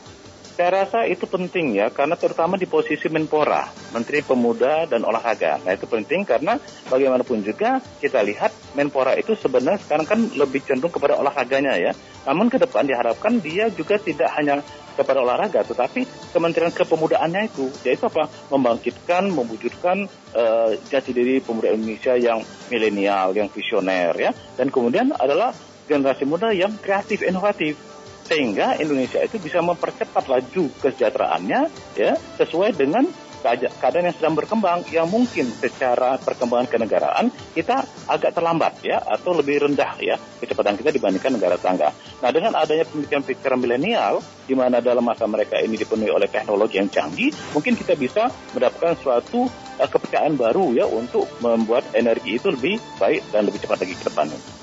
Saya 0.62 0.86
rasa 0.86 1.10
itu 1.10 1.26
penting 1.26 1.74
ya, 1.74 1.90
karena 1.90 2.14
terutama 2.14 2.54
di 2.54 2.70
posisi 2.70 3.10
Menpora, 3.10 3.66
Menteri 3.98 4.22
Pemuda 4.22 4.86
dan 4.86 5.02
Olahraga. 5.02 5.58
Nah 5.58 5.74
itu 5.74 5.90
penting 5.90 6.22
karena 6.22 6.62
bagaimanapun 6.86 7.42
juga 7.42 7.82
kita 7.98 8.22
lihat 8.22 8.54
Menpora 8.78 9.18
itu 9.18 9.34
sebenarnya 9.34 9.82
sekarang 9.82 10.06
kan 10.06 10.22
lebih 10.38 10.62
cenderung 10.62 10.94
kepada 10.94 11.18
olahraganya 11.18 11.82
ya. 11.82 11.98
Namun 12.30 12.54
ke 12.54 12.62
depan 12.62 12.86
diharapkan 12.86 13.42
dia 13.42 13.74
juga 13.74 13.98
tidak 13.98 14.30
hanya 14.38 14.62
kepada 14.94 15.26
olahraga, 15.26 15.66
tetapi 15.66 16.06
Kementerian 16.30 16.70
Kepemudaannya 16.70 17.50
itu, 17.50 17.66
yaitu 17.82 18.06
apa? 18.06 18.30
Membangkitkan, 18.54 19.34
mewujudkan 19.34 20.06
uh, 20.38 20.78
jati 20.94 21.10
diri 21.10 21.42
pemuda 21.42 21.74
Indonesia 21.74 22.14
yang 22.22 22.38
milenial, 22.70 23.34
yang 23.34 23.50
visioner, 23.50 24.14
ya. 24.14 24.30
Dan 24.62 24.70
kemudian 24.70 25.10
adalah 25.18 25.58
generasi 25.90 26.30
muda 26.30 26.54
yang 26.54 26.78
kreatif, 26.78 27.26
inovatif 27.26 27.91
sehingga 28.32 28.80
Indonesia 28.80 29.20
itu 29.20 29.36
bisa 29.44 29.60
mempercepat 29.60 30.32
laju 30.32 30.72
kesejahteraannya 30.80 31.62
ya 32.00 32.16
sesuai 32.40 32.80
dengan 32.80 33.04
keadaan 33.42 34.06
yang 34.08 34.16
sedang 34.16 34.38
berkembang 34.38 34.86
yang 34.94 35.10
mungkin 35.10 35.50
secara 35.50 36.22
perkembangan 36.22 36.70
kenegaraan 36.70 37.34
kita 37.58 37.84
agak 38.06 38.38
terlambat 38.38 38.86
ya 38.86 39.02
atau 39.02 39.34
lebih 39.34 39.66
rendah 39.66 39.98
ya 39.98 40.16
kecepatan 40.38 40.78
kita 40.78 40.94
dibandingkan 40.94 41.42
negara 41.42 41.58
tangga. 41.58 41.90
Nah 42.22 42.30
dengan 42.30 42.54
adanya 42.54 42.86
pemikiran-pemikiran 42.86 43.58
milenial 43.58 44.22
di 44.46 44.54
mana 44.54 44.78
dalam 44.78 45.02
masa 45.02 45.26
mereka 45.26 45.58
ini 45.58 45.74
dipenuhi 45.74 46.14
oleh 46.14 46.30
teknologi 46.30 46.78
yang 46.78 46.94
canggih, 46.94 47.34
mungkin 47.58 47.74
kita 47.74 47.98
bisa 47.98 48.30
mendapatkan 48.54 48.94
suatu 49.02 49.50
uh, 49.50 49.90
kepercayaan 49.90 50.38
baru 50.38 50.78
ya 50.78 50.86
untuk 50.86 51.26
membuat 51.42 51.90
energi 51.98 52.38
itu 52.38 52.54
lebih 52.54 52.78
baik 53.02 53.26
dan 53.34 53.50
lebih 53.50 53.60
cepat 53.66 53.82
lagi 53.82 53.98
ke 53.98 54.06
depannya. 54.06 54.61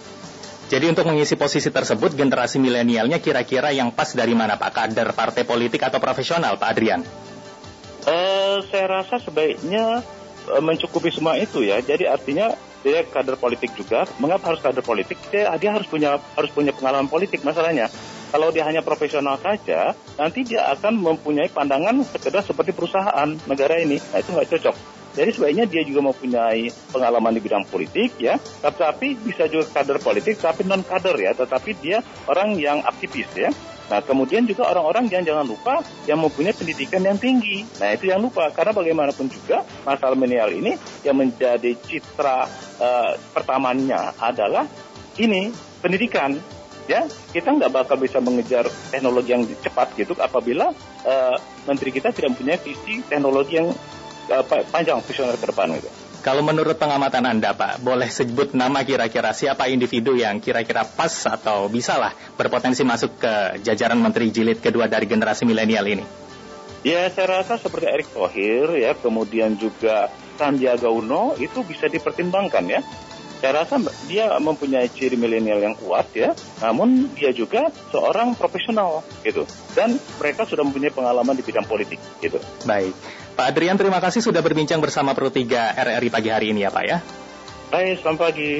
Jadi 0.69 0.85
untuk 0.85 1.09
mengisi 1.09 1.33
posisi 1.33 1.73
tersebut, 1.73 2.13
generasi 2.13 2.61
milenialnya 2.61 3.25
kira-kira 3.25 3.73
yang 3.73 3.89
pas 3.89 4.13
dari 4.13 4.37
mana 4.37 4.61
Pak? 4.61 4.69
Kader 4.69 5.17
partai 5.17 5.49
politik 5.49 5.81
atau 5.81 5.97
profesional 5.97 6.61
Pak 6.61 6.69
Adrian? 6.69 7.01
Uh, 8.05 8.61
saya 8.69 9.01
rasa 9.01 9.17
sebaiknya 9.17 10.05
uh, 10.53 10.61
mencukupi 10.61 11.09
semua 11.09 11.41
itu 11.41 11.65
ya. 11.65 11.81
Jadi 11.81 12.05
artinya 12.05 12.53
dia 12.85 13.01
kader 13.01 13.41
politik 13.41 13.73
juga. 13.81 14.05
Mengapa 14.21 14.53
harus 14.53 14.61
kader 14.61 14.85
politik? 14.85 15.17
Dia, 15.33 15.57
dia 15.57 15.73
harus 15.73 15.89
punya 15.89 16.21
harus 16.37 16.53
punya 16.53 16.77
pengalaman 16.77 17.09
politik 17.09 17.41
masalahnya. 17.49 17.89
Kalau 18.29 18.53
dia 18.53 18.69
hanya 18.69 18.85
profesional 18.85 19.41
saja, 19.41 19.97
nanti 20.21 20.45
dia 20.45 20.69
akan 20.69 21.01
mempunyai 21.01 21.49
pandangan 21.49 22.05
sekedar 22.05 22.45
seperti 22.45 22.77
perusahaan 22.77 23.29
negara 23.49 23.81
ini. 23.81 23.97
Nah 23.97 24.21
itu 24.21 24.37
nggak 24.37 24.49
cocok. 24.53 24.98
Jadi 25.19 25.35
sebaiknya 25.35 25.67
dia 25.67 25.83
juga 25.83 26.15
mempunyai 26.15 26.71
pengalaman 26.95 27.35
di 27.35 27.43
bidang 27.43 27.67
politik 27.67 28.15
ya, 28.23 28.39
tapi 28.63 29.19
bisa 29.19 29.51
juga 29.51 29.67
kader 29.67 29.99
politik 29.99 30.39
tapi 30.39 30.63
non 30.63 30.87
kader 30.87 31.19
ya, 31.19 31.35
tetapi 31.35 31.75
dia 31.83 31.99
orang 32.31 32.55
yang 32.55 32.79
aktivis 32.87 33.27
ya. 33.35 33.51
Nah, 33.89 34.05
kemudian 34.05 34.45
juga 34.45 34.69
orang-orang 34.69 35.09
yang 35.09 35.25
jangan 35.25 35.49
lupa 35.49 35.81
yang 36.05 36.21
mempunyai 36.21 36.53
pendidikan 36.53 37.03
yang 37.03 37.17
tinggi. 37.17 37.65
Nah, 37.81 37.97
itu 37.97 38.13
yang 38.13 38.21
lupa 38.21 38.53
karena 38.53 38.77
bagaimanapun 38.77 39.27
juga 39.33 39.65
masalah 39.83 40.15
milenial 40.15 40.53
ini 40.55 40.77
yang 41.03 41.17
menjadi 41.17 41.73
citra 41.75 42.45
uh, 42.79 43.13
pertamanya 43.33 44.15
adalah 44.23 44.69
ini 45.19 45.51
pendidikan. 45.83 46.39
Ya, 46.89 47.05
kita 47.37 47.53
nggak 47.53 47.69
bakal 47.69 48.01
bisa 48.01 48.17
mengejar 48.17 48.65
teknologi 48.89 49.37
yang 49.37 49.45
cepat 49.61 49.93
gitu 49.93 50.17
apabila 50.17 50.73
uh, 51.05 51.37
menteri 51.69 51.93
kita 51.93 52.17
tidak 52.17 52.33
mempunyai 52.33 52.57
visi 52.65 53.05
teknologi 53.05 53.61
yang 53.61 53.69
uh, 54.31 54.45
panjang 54.73 55.01
visioner 55.05 55.37
ke 55.37 55.47
depan 55.49 55.73
gitu. 55.77 55.89
Kalau 56.19 56.43
menurut 56.43 56.75
pengamatan 56.77 57.25
Anda, 57.31 57.55
Pak, 57.55 57.79
boleh 57.79 58.11
sebut 58.11 58.51
nama 58.51 58.83
kira-kira 58.83 59.31
siapa 59.31 59.71
individu 59.71 60.19
yang 60.19 60.43
kira-kira 60.43 60.83
pas 60.83 61.15
atau 61.25 61.71
bisalah 61.71 62.11
berpotensi 62.35 62.83
masuk 62.83 63.23
ke 63.23 63.63
jajaran 63.63 63.97
Menteri 64.03 64.35
Jilid 64.35 64.59
kedua 64.59 64.91
dari 64.91 65.07
generasi 65.07 65.47
milenial 65.47 65.87
ini? 65.87 66.05
Ya, 66.83 67.07
saya 67.11 67.43
rasa 67.43 67.59
seperti 67.59 67.87
Erick 67.87 68.11
Thohir, 68.11 68.67
ya, 68.79 68.99
kemudian 68.99 69.55
juga 69.59 70.11
Sandiaga 70.39 70.91
Uno 70.91 71.35
itu 71.39 71.63
bisa 71.67 71.87
dipertimbangkan 71.91 72.65
ya 72.67 72.81
saya 73.39 73.63
rasa 73.65 73.79
dia 74.11 74.35
mempunyai 74.43 74.91
ciri 74.91 75.15
milenial 75.15 75.63
yang 75.63 75.75
kuat 75.79 76.11
ya, 76.11 76.35
namun 76.59 77.11
dia 77.15 77.31
juga 77.31 77.71
seorang 77.95 78.35
profesional 78.35 79.07
gitu. 79.23 79.47
Dan 79.79 79.99
mereka 80.19 80.43
sudah 80.43 80.67
mempunyai 80.67 80.91
pengalaman 80.91 81.39
di 81.39 81.47
bidang 81.47 81.67
politik 81.67 82.03
gitu. 82.19 82.43
Baik. 82.67 82.95
Pak 83.39 83.55
Adrian 83.55 83.79
terima 83.79 84.03
kasih 84.03 84.19
sudah 84.19 84.43
berbincang 84.43 84.83
bersama 84.83 85.15
Pro 85.15 85.31
3 85.31 85.79
RRI 85.79 86.09
pagi 86.11 86.31
hari 86.35 86.47
ini 86.51 86.67
ya 86.67 86.75
Pak 86.75 86.85
ya. 86.85 86.99
Baik, 87.71 88.03
selamat 88.03 88.19
pagi. 88.19 88.53